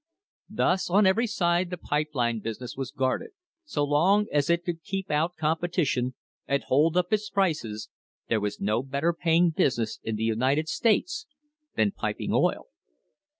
[0.49, 3.33] Thus on every side the pipe line business was guarded.
[3.65, 6.15] So long as it could keep out competition
[6.47, 7.87] and hold up its prices,
[8.27, 11.27] there was no better paying business in the United States
[11.75, 12.69] than piping oil.